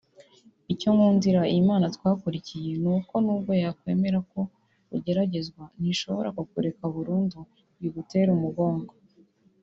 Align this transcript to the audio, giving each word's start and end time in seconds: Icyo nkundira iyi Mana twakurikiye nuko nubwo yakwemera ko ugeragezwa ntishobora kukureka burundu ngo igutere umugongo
Icyo 0.73 0.87
nkundira 0.95 1.41
iyi 1.51 1.61
Mana 1.69 1.85
twakurikiye 1.95 2.71
nuko 2.83 3.13
nubwo 3.25 3.51
yakwemera 3.63 4.19
ko 4.31 4.41
ugeragezwa 4.95 5.63
ntishobora 5.79 6.29
kukureka 6.37 6.83
burundu 6.95 7.37
ngo 7.51 7.63
igutere 7.87 8.29
umugongo 8.37 8.93